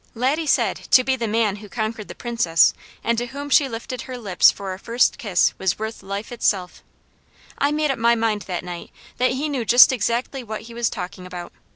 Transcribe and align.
Laddie 0.15 0.47
said, 0.47 0.77
to 0.89 1.03
be 1.03 1.15
the 1.15 1.27
man 1.27 1.57
who 1.57 1.69
conquered 1.69 2.07
the 2.07 2.15
Princess 2.15 2.73
and 3.03 3.19
to 3.19 3.27
whom 3.27 3.51
she 3.51 3.69
lifted 3.69 4.01
her 4.01 4.17
lips 4.17 4.49
for 4.49 4.73
a 4.73 4.79
first 4.79 5.19
kiss 5.19 5.53
was 5.59 5.77
worth 5.77 6.01
life 6.01 6.31
itself. 6.31 6.81
I 7.59 7.71
made 7.71 7.91
up 7.91 7.99
my 7.99 8.15
mind 8.15 8.41
that 8.47 8.63
night 8.63 8.89
that 9.19 9.33
he 9.33 9.47
knew 9.47 9.63
just 9.63 9.91
exactly 9.91 10.41
what 10.43 10.61
he 10.61 10.73
was 10.73 10.89
talking 10.89 11.27
about. 11.27 11.53